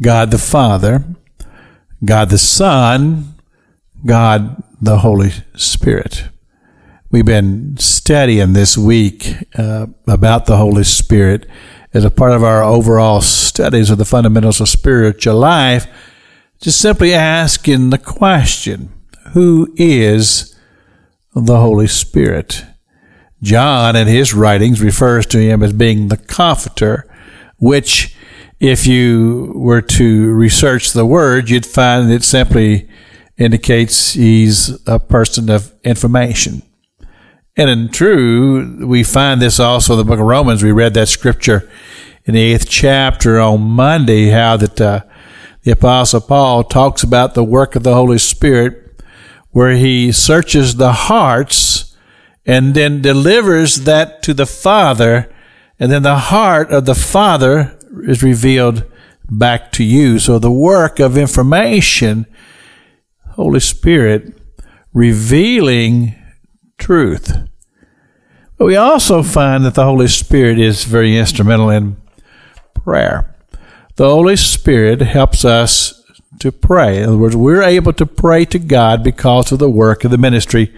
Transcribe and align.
God 0.00 0.30
the 0.30 0.38
Father, 0.38 1.04
God 2.04 2.30
the 2.30 2.38
Son, 2.38 3.34
God 4.06 4.62
the 4.80 4.98
Holy 4.98 5.32
Spirit. 5.56 6.28
We've 7.10 7.24
been 7.24 7.76
studying 7.78 8.52
this 8.52 8.78
week 8.78 9.34
uh, 9.56 9.86
about 10.06 10.46
the 10.46 10.56
Holy 10.56 10.84
Spirit 10.84 11.48
as 11.92 12.04
a 12.04 12.12
part 12.12 12.32
of 12.32 12.44
our 12.44 12.62
overall 12.62 13.20
studies 13.20 13.90
of 13.90 13.98
the 13.98 14.04
fundamentals 14.04 14.60
of 14.60 14.68
spiritual 14.68 15.36
life, 15.36 15.86
just 16.60 16.80
simply 16.80 17.12
asking 17.12 17.90
the 17.90 17.98
question, 17.98 18.92
who 19.32 19.72
is 19.76 20.56
the 21.34 21.58
Holy 21.58 21.88
Spirit? 21.88 22.64
John 23.42 23.96
in 23.96 24.06
his 24.06 24.32
writings 24.32 24.80
refers 24.80 25.26
to 25.26 25.38
him 25.38 25.62
as 25.62 25.72
being 25.72 26.08
the 26.08 26.16
comforter, 26.16 27.08
which 27.56 28.14
if 28.60 28.86
you 28.86 29.52
were 29.54 29.82
to 29.82 30.32
research 30.32 30.92
the 30.92 31.06
word, 31.06 31.48
you'd 31.48 31.66
find 31.66 32.10
it 32.10 32.24
simply 32.24 32.88
indicates 33.36 34.14
he's 34.14 34.84
a 34.86 34.98
person 34.98 35.48
of 35.48 35.72
information. 35.84 36.62
And 37.56 37.70
in 37.70 37.88
true, 37.88 38.86
we 38.86 39.02
find 39.02 39.40
this 39.40 39.60
also 39.60 39.94
in 39.94 39.98
the 39.98 40.04
book 40.04 40.20
of 40.20 40.26
Romans. 40.26 40.62
We 40.62 40.72
read 40.72 40.94
that 40.94 41.08
scripture 41.08 41.70
in 42.24 42.34
the 42.34 42.40
eighth 42.40 42.68
chapter 42.68 43.40
on 43.40 43.62
Monday, 43.62 44.30
how 44.30 44.56
that 44.56 44.80
uh, 44.80 45.00
the 45.62 45.72
apostle 45.72 46.20
Paul 46.20 46.64
talks 46.64 47.02
about 47.02 47.34
the 47.34 47.44
work 47.44 47.76
of 47.76 47.84
the 47.84 47.94
Holy 47.94 48.18
Spirit, 48.18 49.02
where 49.50 49.72
he 49.72 50.12
searches 50.12 50.76
the 50.76 50.92
hearts 50.92 51.96
and 52.44 52.74
then 52.74 53.02
delivers 53.02 53.84
that 53.84 54.22
to 54.22 54.34
the 54.34 54.46
Father, 54.46 55.32
and 55.78 55.92
then 55.92 56.02
the 56.02 56.16
heart 56.16 56.70
of 56.70 56.86
the 56.86 56.94
Father 56.94 57.77
is 58.02 58.22
revealed 58.22 58.84
back 59.30 59.72
to 59.72 59.84
you. 59.84 60.18
So 60.18 60.38
the 60.38 60.50
work 60.50 60.98
of 60.98 61.16
information, 61.16 62.26
Holy 63.30 63.60
Spirit 63.60 64.34
revealing 64.92 66.14
truth. 66.78 67.36
But 68.56 68.64
we 68.64 68.76
also 68.76 69.22
find 69.22 69.64
that 69.64 69.74
the 69.74 69.84
Holy 69.84 70.08
Spirit 70.08 70.58
is 70.58 70.84
very 70.84 71.16
instrumental 71.16 71.70
in 71.70 71.96
prayer. 72.74 73.34
The 73.96 74.08
Holy 74.08 74.36
Spirit 74.36 75.00
helps 75.00 75.44
us 75.44 76.02
to 76.40 76.50
pray. 76.50 76.98
In 76.98 77.08
other 77.08 77.18
words, 77.18 77.36
we're 77.36 77.62
able 77.62 77.92
to 77.92 78.06
pray 78.06 78.44
to 78.46 78.58
God 78.58 79.02
because 79.04 79.52
of 79.52 79.58
the 79.58 79.70
work 79.70 80.04
of 80.04 80.10
the 80.10 80.18
ministry 80.18 80.74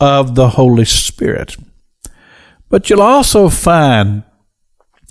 of 0.00 0.34
the 0.34 0.50
Holy 0.50 0.84
Spirit. 0.84 1.56
But 2.68 2.90
you'll 2.90 3.02
also 3.02 3.48
find 3.48 4.24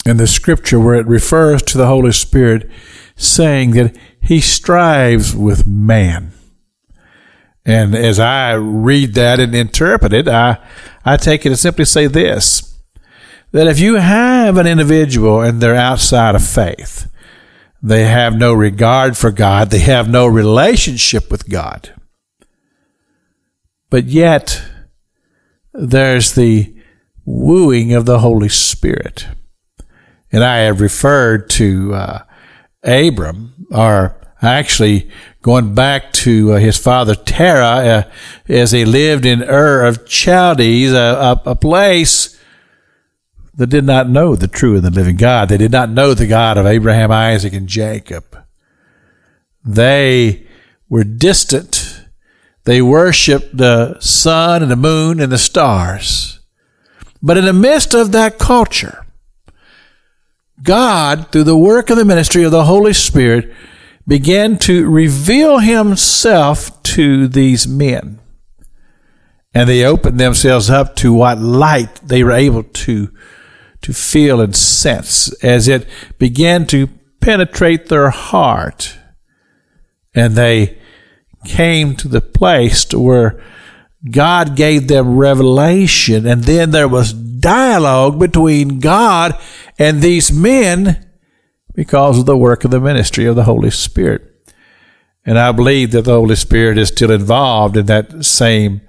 in 0.05 0.17
the 0.17 0.27
scripture 0.27 0.79
where 0.79 0.95
it 0.95 1.07
refers 1.07 1.63
to 1.63 1.77
the 1.77 1.87
Holy 1.87 2.11
Spirit 2.11 2.69
saying 3.15 3.71
that 3.71 3.97
he 4.21 4.39
strives 4.39 5.35
with 5.35 5.65
man. 5.65 6.31
And 7.65 7.95
as 7.95 8.19
I 8.19 8.53
read 8.53 9.15
that 9.15 9.39
and 9.39 9.55
interpret 9.55 10.13
it, 10.13 10.27
I, 10.27 10.59
I 11.03 11.17
take 11.17 11.45
it 11.45 11.49
to 11.49 11.57
simply 11.57 11.85
say 11.85 12.07
this 12.07 12.71
that 13.51 13.67
if 13.67 13.79
you 13.79 13.95
have 13.95 14.57
an 14.57 14.67
individual 14.67 15.39
and 15.39 15.61
they're 15.61 15.75
outside 15.75 16.35
of 16.35 16.45
faith, 16.45 17.09
they 17.81 18.03
have 18.03 18.35
no 18.35 18.53
regard 18.53 19.15
for 19.15 19.31
God, 19.31 19.69
they 19.69 19.79
have 19.79 20.09
no 20.09 20.27
relationship 20.27 21.31
with 21.31 21.47
God, 21.47 21.93
but 23.89 24.05
yet 24.05 24.61
there's 25.73 26.33
the 26.33 26.75
wooing 27.23 27.93
of 27.93 28.05
the 28.05 28.19
Holy 28.19 28.49
Spirit 28.49 29.27
and 30.35 30.43
I 30.43 30.57
have 30.63 30.81
referred 30.81 31.49
to 31.51 31.93
uh, 31.93 32.23
Abram, 32.83 33.67
or 33.71 34.19
actually 34.41 35.09
going 35.41 35.73
back 35.73 36.11
to 36.11 36.51
uh, 36.51 36.57
his 36.57 36.77
father 36.77 37.15
Terah, 37.15 37.63
uh, 37.63 38.03
as 38.49 38.73
he 38.73 38.83
lived 38.83 39.25
in 39.25 39.41
Ur 39.41 39.85
of 39.85 40.05
Chaldees, 40.09 40.91
a, 40.91 40.97
a, 41.45 41.51
a, 41.51 41.55
place 41.55 42.37
that 43.53 43.67
did 43.67 43.85
not 43.85 44.09
know 44.09 44.35
the 44.35 44.49
true 44.49 44.75
and 44.75 44.83
the 44.83 44.91
living 44.91 45.15
God. 45.15 45.47
They 45.47 45.57
did 45.57 45.71
not 45.71 45.89
know 45.89 46.13
the 46.13 46.27
God 46.27 46.57
of 46.57 46.65
Abraham, 46.65 47.11
Isaac, 47.11 47.53
and 47.53 47.69
Jacob. 47.69 48.37
They 49.63 50.45
were 50.89 51.05
distant. 51.05 52.01
They 52.65 52.81
worshiped 52.81 53.55
the 53.55 54.01
sun 54.01 54.61
and 54.61 54.69
the 54.69 54.75
moon 54.75 55.21
and 55.21 55.31
the 55.31 55.37
stars. 55.37 56.41
But 57.21 57.37
in 57.37 57.45
the 57.45 57.53
midst 57.53 57.93
of 57.93 58.11
that 58.11 58.37
culture, 58.37 59.04
God, 60.63 61.31
through 61.31 61.43
the 61.43 61.57
work 61.57 61.89
of 61.89 61.97
the 61.97 62.05
ministry 62.05 62.43
of 62.43 62.51
the 62.51 62.65
Holy 62.65 62.93
Spirit, 62.93 63.53
began 64.07 64.57
to 64.59 64.89
reveal 64.89 65.59
himself 65.59 66.81
to 66.83 67.27
these 67.27 67.67
men. 67.67 68.19
And 69.53 69.69
they 69.69 69.85
opened 69.85 70.19
themselves 70.19 70.69
up 70.69 70.95
to 70.97 71.13
what 71.13 71.39
light 71.39 71.95
they 72.03 72.23
were 72.23 72.31
able 72.31 72.63
to, 72.63 73.13
to 73.81 73.93
feel 73.93 74.41
and 74.41 74.55
sense 74.55 75.31
as 75.43 75.67
it 75.67 75.87
began 76.19 76.67
to 76.67 76.87
penetrate 77.21 77.87
their 77.87 78.09
heart. 78.09 78.97
And 80.13 80.35
they 80.35 80.77
came 81.45 81.95
to 81.97 82.07
the 82.07 82.21
place 82.21 82.85
to 82.85 82.99
where 82.99 83.41
God 84.09 84.55
gave 84.55 84.87
them 84.87 85.17
revelation, 85.17 86.27
and 86.27 86.43
then 86.43 86.71
there 86.71 86.87
was 86.87 87.13
dialogue 87.45 88.17
between 88.17 88.79
God 88.79 89.39
and 89.77 90.01
these 90.01 90.31
men 90.31 91.07
because 91.75 92.17
of 92.17 92.25
the 92.25 92.35
work 92.35 92.65
of 92.65 92.71
the 92.71 92.79
ministry 92.79 93.25
of 93.25 93.35
the 93.35 93.43
Holy 93.43 93.69
Spirit. 93.69 94.23
And 95.23 95.37
I 95.37 95.51
believe 95.51 95.91
that 95.91 96.05
the 96.05 96.15
Holy 96.15 96.35
Spirit 96.35 96.79
is 96.79 96.87
still 96.87 97.11
involved 97.11 97.77
in 97.77 97.85
that 97.85 98.25
same 98.25 98.81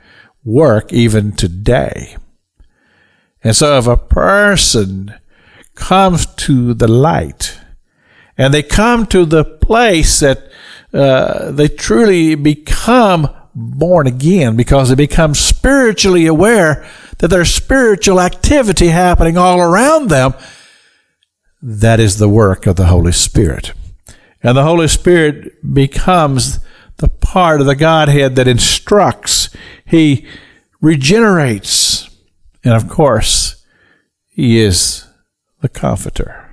work 0.42 0.90
even 0.90 1.32
today. 1.32 2.16
And 3.44 3.54
so 3.54 3.76
if 3.76 3.86
a 3.86 3.98
person 3.98 5.14
comes 5.74 6.24
to 6.46 6.72
the 6.72 6.88
light 6.88 7.58
and 8.38 8.54
they 8.54 8.62
come 8.62 9.04
to 9.08 9.26
the 9.26 9.44
place 9.44 10.20
that 10.20 10.50
uh, 10.94 11.50
they 11.50 11.68
truly 11.68 12.34
become 12.34 13.28
born 13.56 14.06
again 14.06 14.54
because 14.54 14.90
they 14.90 14.94
become 14.94 15.34
spiritually 15.34 16.26
aware 16.26 16.86
that 17.18 17.28
there's 17.28 17.52
spiritual 17.52 18.20
activity 18.20 18.88
happening 18.88 19.38
all 19.38 19.60
around 19.60 20.10
them 20.10 20.34
that 21.62 21.98
is 21.98 22.18
the 22.18 22.28
work 22.28 22.66
of 22.66 22.76
the 22.76 22.86
Holy 22.86 23.12
Spirit. 23.12 23.72
And 24.42 24.56
the 24.56 24.62
Holy 24.62 24.88
Spirit 24.88 25.74
becomes 25.74 26.60
the 26.98 27.08
part 27.08 27.60
of 27.60 27.66
the 27.66 27.74
Godhead 27.74 28.36
that 28.36 28.46
instructs, 28.46 29.48
He 29.86 30.26
regenerates, 30.82 32.10
and 32.62 32.74
of 32.74 32.88
course, 32.88 33.64
He 34.26 34.58
is 34.58 35.06
the 35.62 35.68
Comforter. 35.68 36.50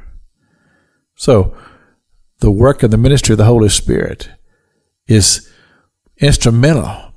So, 1.16 1.56
the 2.40 2.52
work 2.52 2.81
of 2.81 2.92
the 2.92 2.97
ministry 2.97 3.34
of 3.34 3.38
the 3.38 3.46
Holy 3.46 3.69
Spirit 3.69 4.30
is 5.08 5.53
instrumental 6.24 7.14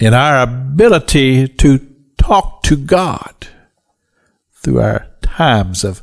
in 0.00 0.12
our 0.12 0.42
ability 0.42 1.46
to 1.46 1.78
talk 2.16 2.62
to 2.64 2.76
God 2.76 3.46
through 4.52 4.80
our 4.80 5.06
times 5.22 5.84
of 5.84 6.02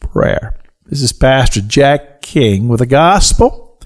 prayer. 0.00 0.58
This 0.86 1.02
is 1.02 1.12
Pastor 1.12 1.60
Jack 1.60 2.22
King 2.22 2.68
with 2.68 2.80
the 2.80 2.86
gospel 2.86 3.78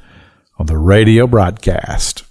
on 0.59 0.67
the 0.67 0.79
radio 0.79 1.27
broadcast. 1.27 2.23